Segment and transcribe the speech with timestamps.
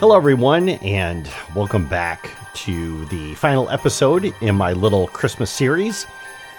[0.00, 6.06] Hello, everyone, and welcome back to the final episode in my little Christmas series,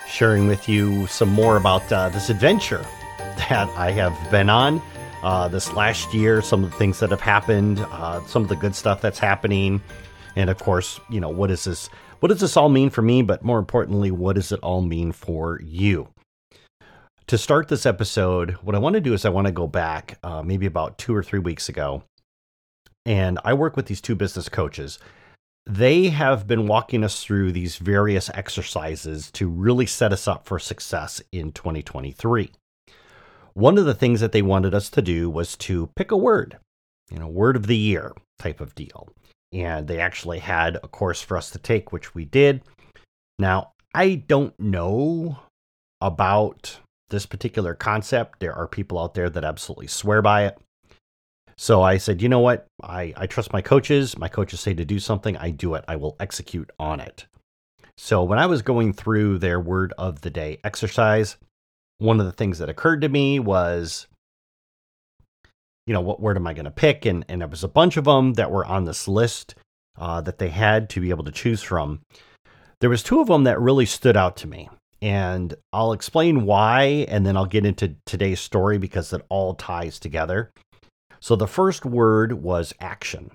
[0.07, 2.85] sharing with you some more about uh, this adventure
[3.17, 4.79] that I have been on
[5.23, 8.55] uh, this last year, some of the things that have happened, uh, some of the
[8.55, 9.81] good stuff that's happening,
[10.35, 11.89] and of course, you know, what is this?
[12.19, 13.23] What does this all mean for me?
[13.23, 16.09] But more importantly, what does it all mean for you?
[17.25, 20.19] To start this episode, what I want to do is I want to go back
[20.21, 22.03] uh, maybe about two or three weeks ago
[23.05, 24.99] and I work with these two business coaches.
[25.65, 30.59] They have been walking us through these various exercises to really set us up for
[30.59, 32.51] success in 2023.
[33.53, 36.57] One of the things that they wanted us to do was to pick a word,
[37.11, 39.09] you know, word of the year type of deal.
[39.53, 42.61] And they actually had a course for us to take, which we did.
[43.37, 45.39] Now, I don't know
[45.99, 48.39] about this particular concept.
[48.39, 50.57] There are people out there that absolutely swear by it.
[51.61, 52.65] So I said, you know what?
[52.81, 54.17] I, I trust my coaches.
[54.17, 55.85] My coaches say to do something, I do it.
[55.87, 57.27] I will execute on it.
[57.95, 61.37] So when I was going through their word of the day exercise,
[61.99, 64.07] one of the things that occurred to me was,
[65.85, 67.05] you know, what word am I going to pick?
[67.05, 69.53] And, and there was a bunch of them that were on this list
[69.99, 71.99] uh, that they had to be able to choose from.
[72.79, 74.67] There was two of them that really stood out to me.
[74.99, 79.99] And I'll explain why, and then I'll get into today's story because it all ties
[79.99, 80.51] together.
[81.21, 83.31] So the first word was action.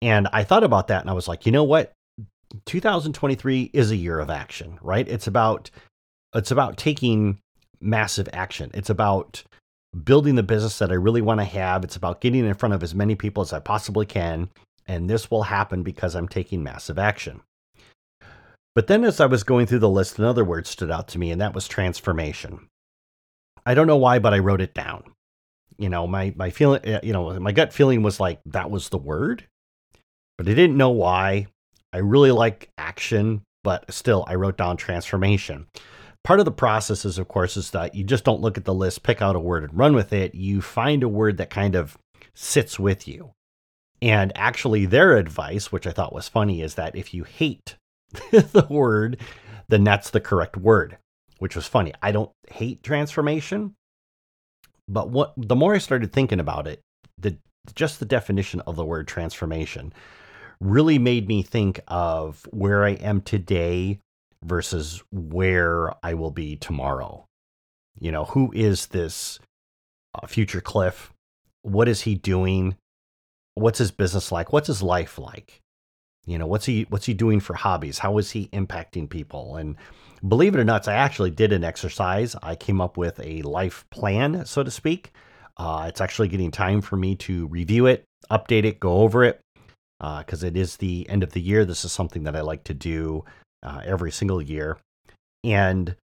[0.00, 1.92] And I thought about that and I was like, you know what?
[2.66, 5.06] 2023 is a year of action, right?
[5.06, 5.70] It's about
[6.34, 7.38] it's about taking
[7.80, 8.70] massive action.
[8.74, 9.42] It's about
[10.04, 11.84] building the business that I really want to have.
[11.84, 14.50] It's about getting in front of as many people as I possibly can,
[14.86, 17.40] and this will happen because I'm taking massive action.
[18.74, 21.32] But then as I was going through the list, another word stood out to me
[21.32, 22.68] and that was transformation.
[23.66, 25.02] I don't know why, but I wrote it down
[25.78, 28.88] you know, my my feeling, uh, you know, my gut feeling was like that was
[28.88, 29.46] the word,
[30.36, 31.46] but I didn't know why.
[31.92, 35.66] I really like action, but still, I wrote down transformation.
[36.24, 38.74] Part of the process is, of course, is that you just don't look at the
[38.74, 40.34] list, pick out a word, and run with it.
[40.34, 41.96] You find a word that kind of
[42.34, 43.32] sits with you.
[44.02, 47.76] And actually, their advice, which I thought was funny, is that if you hate
[48.30, 49.18] the word,
[49.68, 50.98] then that's the correct word,
[51.38, 51.92] which was funny.
[52.02, 53.74] I don't hate transformation,
[54.88, 56.80] but what the more I started thinking about it,
[57.18, 57.36] the
[57.74, 59.92] just the definition of the word transformation
[60.60, 64.00] really made me think of where I am today
[64.42, 67.26] versus where I will be tomorrow.
[68.00, 69.38] You know, who is this
[70.14, 71.12] uh, future Cliff?
[71.62, 72.76] What is he doing?
[73.54, 74.52] What's his business like?
[74.52, 75.60] What's his life like?
[76.28, 77.98] You know, what's he what's he doing for hobbies?
[77.98, 79.56] How is he impacting people?
[79.56, 79.76] And
[80.26, 82.36] believe it or not, I actually did an exercise.
[82.42, 85.12] I came up with a life plan, so to speak.
[85.56, 89.40] Uh, it's actually getting time for me to review it, update it, go over it,
[89.98, 91.64] because uh, it is the end of the year.
[91.64, 93.24] This is something that I like to do
[93.62, 94.76] uh, every single year.
[95.42, 95.96] And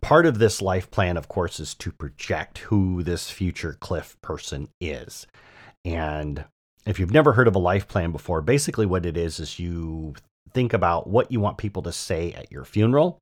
[0.00, 4.68] part of this life plan, of course, is to project who this future Cliff person
[4.80, 5.26] is.
[5.84, 6.44] And
[6.86, 10.14] if you've never heard of a life plan before, basically what it is is you
[10.52, 13.18] think about what you want people to say at your funeral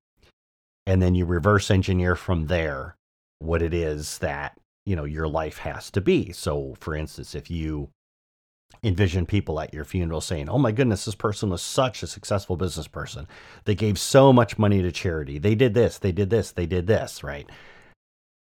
[0.86, 2.94] and then you reverse engineer from there
[3.38, 6.30] what it is that you know your life has to be.
[6.30, 7.88] So for instance if you
[8.82, 12.56] envision people at your funeral saying oh my goodness this person was such a successful
[12.56, 13.26] business person
[13.64, 15.38] they gave so much money to charity.
[15.38, 17.48] They did this they did this they did this right?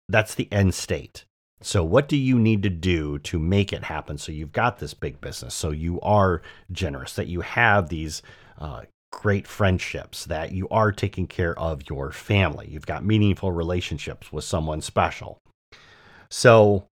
[0.09, 1.26] That's the end state
[1.64, 4.94] so what do you need to do to make it happen so you've got this
[4.94, 8.22] big business so you are generous that you have these
[8.58, 8.82] uh,
[9.14, 12.69] great friendships, that you are taking care of your family.
[12.69, 15.38] You've got meaningful relationships with someone special.
[16.30, 16.86] So,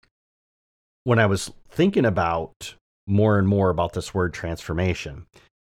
[1.05, 2.75] when I was thinking about
[3.07, 5.27] more and more about this word transformation,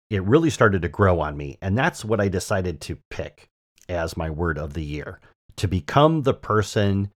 [0.09, 1.57] it really started to grow on me.
[1.61, 3.47] And that's what I decided to pick
[3.87, 5.19] as my word of the year
[5.57, 7.11] to become the person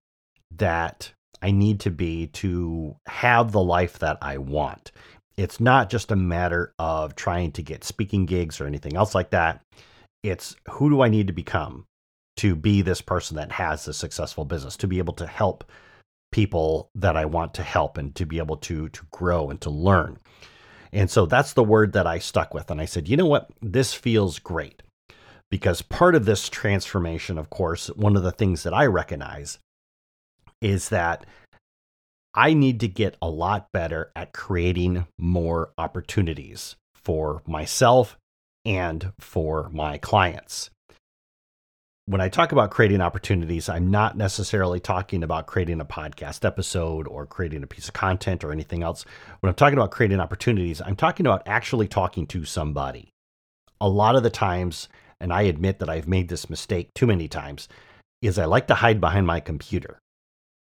[0.55, 1.11] that
[1.41, 4.91] I need to be to have the life that I want
[5.37, 9.31] it's not just a matter of trying to get speaking gigs or anything else like
[9.31, 9.61] that.
[10.23, 11.85] It's who do I need to become
[12.37, 15.63] to be this person that has a successful business, to be able to help
[16.31, 19.69] people that I want to help and to be able to to grow and to
[19.69, 20.19] learn.
[20.91, 23.49] And so that's the word that I stuck with and I said, "You know what?
[23.61, 24.81] This feels great."
[25.51, 29.59] Because part of this transformation, of course, one of the things that I recognize
[30.65, 31.27] is that
[32.33, 38.17] I need to get a lot better at creating more opportunities for myself
[38.65, 40.71] and for my clients.
[42.07, 47.07] when I talk about creating opportunities, I'm not necessarily talking about creating a podcast episode
[47.07, 49.05] or creating a piece of content or anything else.
[49.39, 53.09] When I'm talking about creating opportunities, I'm talking about actually talking to somebody.
[53.81, 54.87] A lot of the times,
[55.19, 57.67] and I admit that I've made this mistake too many times,
[58.21, 59.97] is I like to hide behind my computer.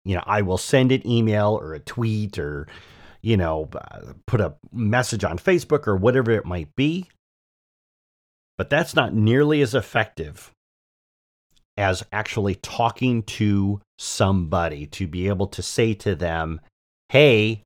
[0.04, 2.66] You know, I will send an email or a tweet or,
[3.20, 3.68] you know,
[4.26, 7.08] put a message on Facebook or whatever it might be.
[8.56, 10.50] But that's not nearly as effective
[11.76, 16.60] as actually talking to somebody to be able to say to them,
[17.08, 17.62] hey,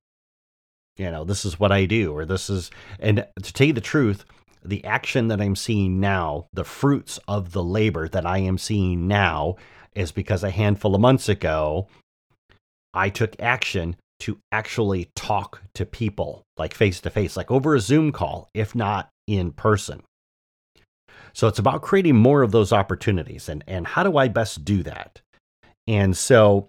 [0.96, 2.70] you know, this is what I do, or this is,
[3.00, 4.24] and to tell you the truth,
[4.64, 9.08] the action that I'm seeing now, the fruits of the labor that I am seeing
[9.08, 9.56] now,
[9.96, 11.88] is because a handful of months ago,
[12.94, 17.80] I took action to actually talk to people like face to face, like over a
[17.80, 20.02] Zoom call, if not in person.
[21.32, 24.82] So it's about creating more of those opportunities and, and how do I best do
[24.84, 25.20] that?
[25.86, 26.68] And so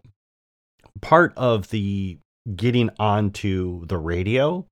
[1.01, 2.17] part of the
[2.55, 4.65] getting onto the radio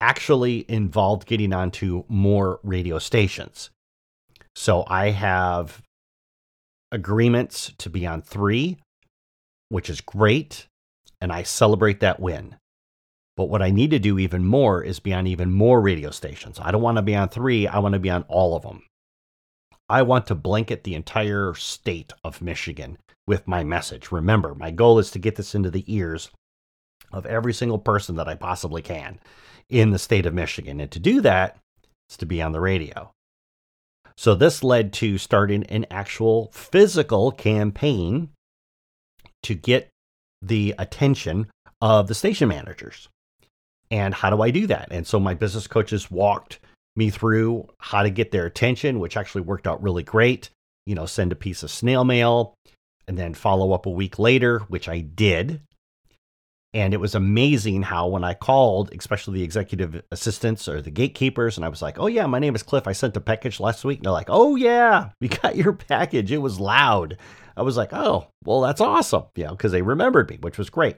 [0.00, 3.70] actually involved getting onto more radio stations.
[4.54, 5.82] So I have
[6.92, 8.78] agreements to be on three,
[9.68, 10.66] which is great.
[11.20, 12.56] And I celebrate that win.
[13.36, 16.58] But what I need to do even more is be on even more radio stations.
[16.60, 18.82] I don't want to be on three, I want to be on all of them.
[19.88, 24.10] I want to blanket the entire state of Michigan with my message.
[24.10, 26.30] Remember, my goal is to get this into the ears
[27.12, 29.20] of every single person that I possibly can
[29.68, 30.80] in the state of Michigan.
[30.80, 31.58] And to do that
[32.10, 33.12] is to be on the radio.
[34.16, 38.30] So this led to starting an actual physical campaign
[39.42, 39.88] to get
[40.42, 41.46] the attention
[41.80, 43.08] of the station managers.
[43.90, 44.88] And how do I do that?
[44.90, 46.58] And so my business coaches walked
[46.96, 50.50] me through how to get their attention, which actually worked out really great.
[50.86, 52.54] You know, send a piece of snail mail
[53.06, 55.60] and then follow up a week later, which I did.
[56.76, 61.56] And it was amazing how, when I called, especially the executive assistants or the gatekeepers,
[61.56, 62.86] and I was like, Oh, yeah, my name is Cliff.
[62.86, 64.00] I sent a package last week.
[64.00, 66.30] And they're like, Oh, yeah, we got your package.
[66.30, 67.16] It was loud.
[67.56, 69.24] I was like, Oh, well, that's awesome.
[69.36, 70.96] You know, because they remembered me, which was great.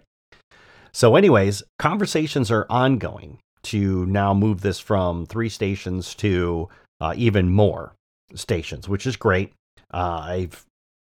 [0.90, 6.68] So, anyways, conversations are ongoing to now move this from three stations to
[7.00, 7.94] uh, even more
[8.34, 9.52] stations, which is great.
[9.94, 10.66] Uh, I've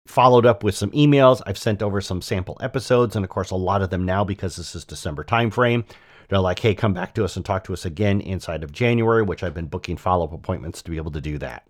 [0.07, 1.41] followed up with some emails.
[1.47, 4.57] I've sent over some sample episodes, and of course, a lot of them now because
[4.57, 5.85] this is December timeframe.
[6.29, 9.23] They're like, "Hey, come back to us and talk to us again inside of January,"
[9.23, 11.67] which I've been booking follow-up appointments to be able to do that.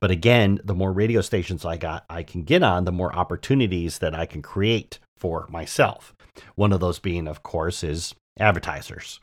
[0.00, 3.98] But again, the more radio stations I got, I can get on, the more opportunities
[3.98, 6.14] that I can create for myself.
[6.56, 9.20] One of those being, of course, is advertisers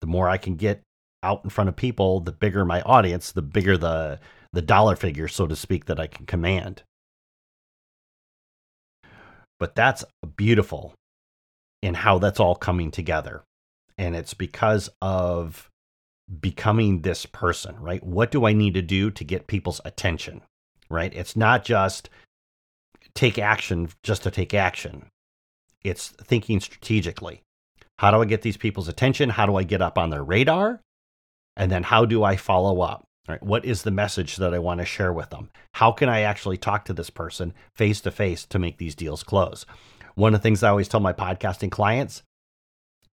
[0.00, 0.82] the more I can get
[1.22, 4.18] out in front of people, the bigger my audience, the bigger the
[4.52, 6.82] the dollar figure, so to speak, that I can command.
[9.60, 10.04] But that's
[10.36, 10.94] beautiful
[11.82, 13.44] in how that's all coming together.
[13.96, 15.70] And it's because of
[16.40, 18.02] becoming this person, right?
[18.02, 20.42] What do I need to do to get people's attention,
[20.88, 21.12] right?
[21.14, 22.08] It's not just
[23.14, 25.06] take action just to take action,
[25.82, 27.42] it's thinking strategically.
[27.98, 29.28] How do I get these people's attention?
[29.28, 30.80] How do I get up on their radar?
[31.56, 33.04] And then how do I follow up?
[33.28, 33.42] Right?
[33.42, 35.50] What is the message that I want to share with them?
[35.74, 39.22] How can I actually talk to this person face to face to make these deals
[39.22, 39.66] close?
[40.14, 42.22] One of the things I always tell my podcasting clients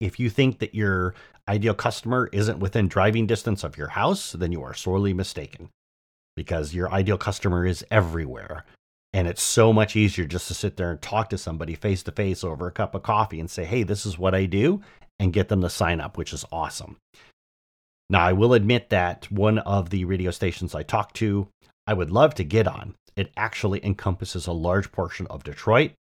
[0.00, 1.14] if you think that your
[1.46, 5.68] ideal customer isn't within driving distance of your house, then you are sorely mistaken
[6.36, 8.64] because your ideal customer is everywhere.
[9.12, 12.12] And it's so much easier just to sit there and talk to somebody face to
[12.12, 14.80] face over a cup of coffee and say, hey, this is what I do,
[15.18, 16.96] and get them to sign up, which is awesome.
[18.10, 21.46] Now, I will admit that one of the radio stations I talked to,
[21.86, 22.96] I would love to get on.
[23.14, 25.92] It actually encompasses a large portion of Detroit.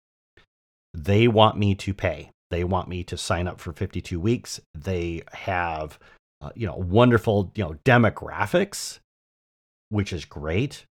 [0.94, 2.30] They want me to pay.
[2.50, 4.58] They want me to sign up for 52 weeks.
[4.74, 5.98] They have,
[6.40, 9.00] uh, you know, wonderful, you know, demographics,
[9.90, 10.86] which is great.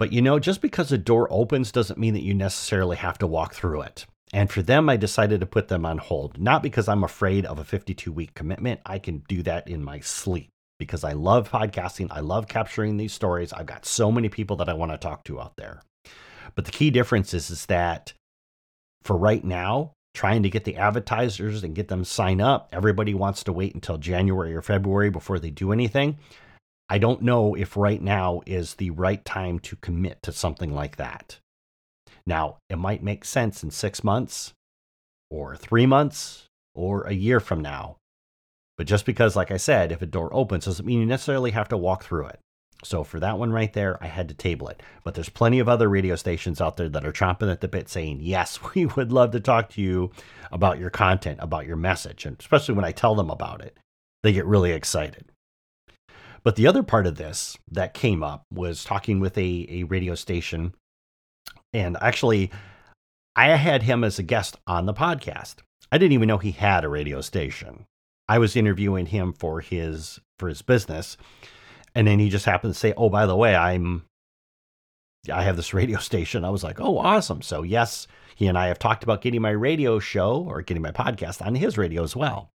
[0.00, 3.28] But you know, just because a door opens doesn't mean that you necessarily have to
[3.28, 4.06] walk through it.
[4.34, 7.60] And for them, I decided to put them on hold, not because I'm afraid of
[7.60, 8.80] a 52 week commitment.
[8.84, 12.08] I can do that in my sleep because I love podcasting.
[12.10, 13.52] I love capturing these stories.
[13.52, 15.82] I've got so many people that I want to talk to out there.
[16.56, 18.12] But the key difference is, is that
[19.04, 23.44] for right now, trying to get the advertisers and get them sign up, everybody wants
[23.44, 26.18] to wait until January or February before they do anything.
[26.88, 30.96] I don't know if right now is the right time to commit to something like
[30.96, 31.38] that.
[32.26, 34.52] Now, it might make sense in six months
[35.30, 37.96] or three months or a year from now.
[38.76, 41.68] But just because, like I said, if a door opens doesn't mean you necessarily have
[41.68, 42.40] to walk through it.
[42.82, 44.82] So for that one right there, I had to table it.
[45.04, 47.88] But there's plenty of other radio stations out there that are chomping at the bit
[47.88, 50.10] saying, yes, we would love to talk to you
[50.52, 52.26] about your content, about your message.
[52.26, 53.76] And especially when I tell them about it,
[54.22, 55.26] they get really excited.
[56.42, 60.14] But the other part of this that came up was talking with a, a radio
[60.14, 60.74] station.
[61.74, 62.50] And actually,
[63.36, 65.56] I had him as a guest on the podcast.
[65.92, 67.84] I didn't even know he had a radio station.
[68.28, 71.18] I was interviewing him for his for his business
[71.94, 74.04] and then he just happened to say, "Oh, by the way, I'm
[75.32, 78.68] I have this radio station." I was like, "Oh, awesome!" So yes, he and I
[78.68, 82.16] have talked about getting my radio show or getting my podcast on his radio as
[82.16, 82.50] well.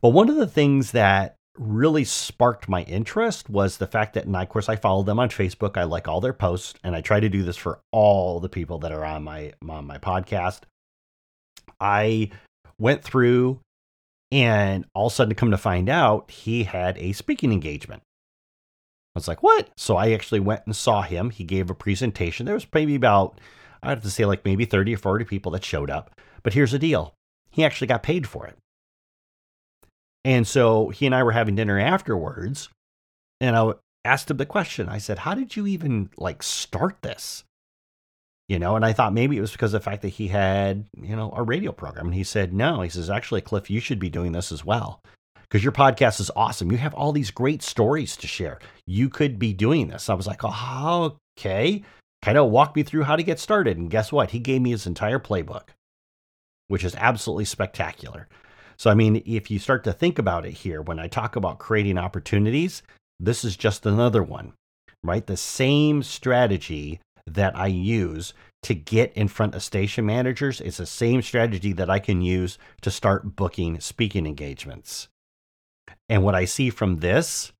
[0.00, 4.34] But one of the things that really sparked my interest was the fact that, and
[4.34, 5.76] of course, I follow them on Facebook.
[5.76, 8.78] I like all their posts, and I try to do this for all the people
[8.80, 10.60] that are on my on my podcast.
[11.80, 12.30] I
[12.78, 13.60] went through,
[14.30, 18.02] and all of a sudden, to come to find out, he had a speaking engagement.
[19.14, 19.68] I was like, what?
[19.76, 21.30] So I actually went and saw him.
[21.30, 22.46] He gave a presentation.
[22.46, 23.38] There was maybe about,
[23.82, 26.18] I have to say, like maybe 30 or 40 people that showed up.
[26.42, 27.14] But here's the deal
[27.50, 28.56] he actually got paid for it.
[30.24, 32.68] And so he and I were having dinner afterwards.
[33.40, 33.72] And I
[34.04, 37.44] asked him the question I said, how did you even like start this?
[38.48, 40.84] You know, and I thought maybe it was because of the fact that he had,
[41.00, 42.06] you know, a radio program.
[42.06, 42.82] And he said, no.
[42.82, 45.00] He says, actually, Cliff, you should be doing this as well
[45.52, 46.72] because your podcast is awesome.
[46.72, 48.58] You have all these great stories to share.
[48.86, 50.08] You could be doing this.
[50.08, 51.82] I was like, oh, okay.
[52.22, 53.76] Kind of walk me through how to get started.
[53.76, 54.30] And guess what?
[54.30, 55.68] He gave me his entire playbook,
[56.68, 58.28] which is absolutely spectacular.
[58.82, 61.60] So, I mean, if you start to think about it here, when I talk about
[61.60, 62.82] creating opportunities,
[63.20, 64.54] this is just another one,
[65.04, 65.24] right?
[65.24, 68.34] The same strategy that I use
[68.64, 72.58] to get in front of station managers is the same strategy that I can use
[72.80, 75.06] to start booking speaking engagements.
[76.08, 77.52] And what I see from this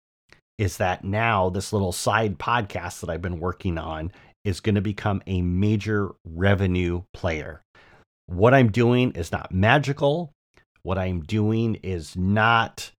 [0.58, 4.10] is that now this little side podcast that I've been working on
[4.44, 7.62] is going to become a major revenue player.
[8.26, 10.32] What I'm doing is not magical.
[10.82, 12.90] What I'm doing is not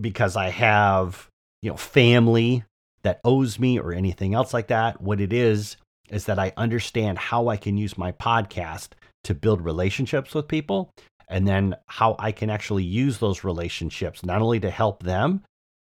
[0.00, 1.28] because I have,
[1.62, 2.64] you know, family
[3.02, 5.00] that owes me or anything else like that.
[5.00, 5.76] What it is
[6.10, 8.90] is that I understand how I can use my podcast
[9.24, 10.90] to build relationships with people
[11.28, 15.42] and then how I can actually use those relationships, not only to help them,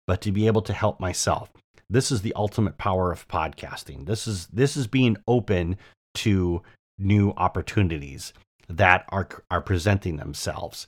[0.08, 1.50] but to be able to help myself.
[1.90, 4.08] This is the ultimate power of podcasting.
[4.08, 5.78] This is this is being open
[6.16, 6.64] to
[6.98, 8.34] new opportunities
[8.70, 10.88] that are are presenting themselves.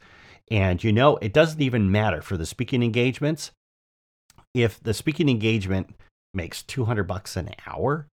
[0.52, 3.52] And you know, it doesn't even matter for the speaking engagements
[4.54, 5.96] if the speaking engagement
[6.34, 8.08] makes 200 bucks an hour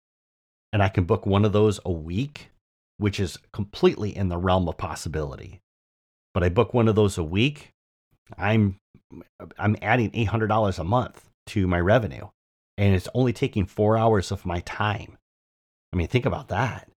[0.72, 2.50] and I can book one of those a week,
[2.98, 5.62] which is completely in the realm of possibility
[6.34, 7.72] but I book one of those a week,
[8.38, 8.78] I'm
[9.58, 12.30] I'm adding eight hundred dollars a month to my revenue,
[12.78, 15.18] and it's only taking four hours of my time.
[15.92, 16.90] I mean, think about that.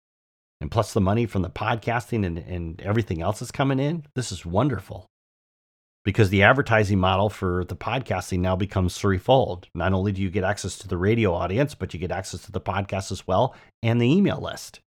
[0.62, 4.32] And plus the money from the podcasting and, and everything else that's coming in, this
[4.32, 5.06] is wonderful.
[6.04, 9.68] Because the advertising model for the podcasting now becomes threefold.
[9.74, 12.52] Not only do you get access to the radio audience, but you get access to
[12.52, 14.80] the podcast as well and the email list.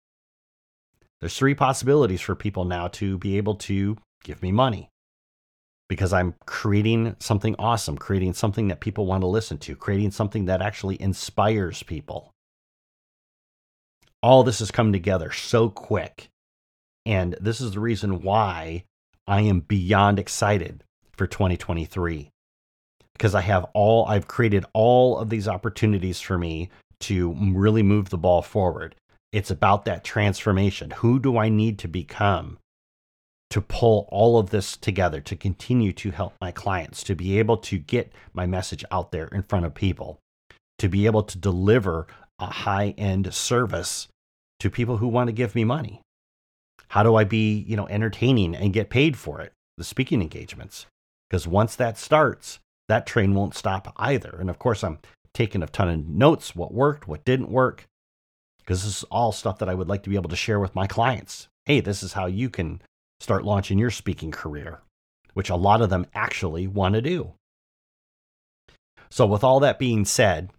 [1.19, 4.89] There's three possibilities for people now to be able to give me money
[5.89, 10.45] because I'm creating something awesome, creating something that people want to listen to, creating something
[10.45, 12.31] that actually inspires people.
[14.27, 16.27] All this has come together so quick.
[17.05, 18.83] And this is the reason why
[19.25, 22.29] I am beyond excited for 2023
[23.13, 26.69] because I have all, I've created all of these opportunities for me
[26.99, 28.95] to really move the ball forward.
[29.31, 30.91] It's about that transformation.
[30.91, 32.57] Who do I need to become
[33.51, 37.55] to pull all of this together to continue to help my clients, to be able
[37.59, 40.19] to get my message out there in front of people,
[40.79, 42.07] to be able to deliver
[42.39, 44.09] a high end service
[44.59, 46.01] to people who want to give me money.
[46.89, 49.53] How do I be, you know, entertaining and get paid for it?
[49.77, 50.85] The speaking engagements.
[51.29, 54.37] Because once that starts, that train won't stop either.
[54.39, 54.99] And of course, I'm
[55.33, 57.85] taking a ton of notes what worked, what didn't work,
[58.59, 60.75] because this is all stuff that I would like to be able to share with
[60.75, 61.47] my clients.
[61.65, 62.81] Hey, this is how you can
[63.19, 64.79] start launching your speaking career,
[65.33, 67.33] which a lot of them actually want to do.
[69.09, 70.49] So, with all that being said,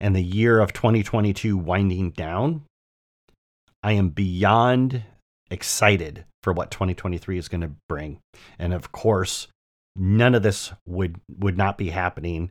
[0.00, 2.62] and the year of 2022 winding down,
[3.82, 5.02] I am beyond
[5.50, 8.18] excited for what 2023 is going to bring.
[8.58, 9.48] And of course,
[9.96, 12.50] none of this would would not be happening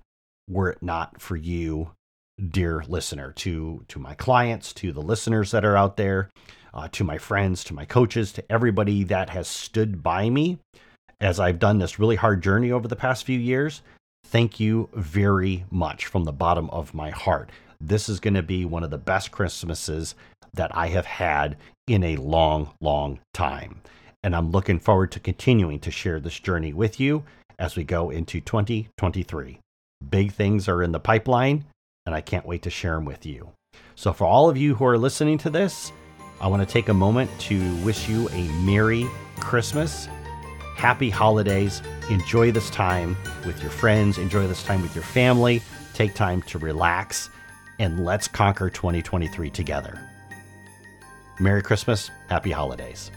[0.50, 1.92] were it not for you,
[2.40, 6.30] dear listener, to to my clients, to the listeners that are out there,
[6.74, 10.60] uh, to my friends, to my coaches, to everybody that has stood by me
[11.20, 13.82] as I've done this really hard journey over the past few years.
[14.24, 17.50] thank you very much from the bottom of my heart.
[17.84, 20.14] This is going to be one of the best Christmases
[20.54, 21.58] that I have had
[21.88, 23.82] in a long, long time.
[24.24, 27.24] And I'm looking forward to continuing to share this journey with you
[27.58, 29.60] as we go into 2023.
[30.08, 31.66] Big things are in the pipeline,
[32.06, 33.50] and I can't wait to share them with you.
[33.96, 35.92] So, for all of you who are listening to this,
[36.40, 39.08] I want to take a moment to wish you a Merry
[39.40, 40.08] Christmas,
[40.76, 41.82] Happy Holidays.
[42.10, 45.62] Enjoy this time with your friends, enjoy this time with your family.
[45.94, 47.30] Take time to relax,
[47.80, 50.00] and let's conquer 2023 together.
[51.40, 53.12] Merry Christmas, Happy Holidays.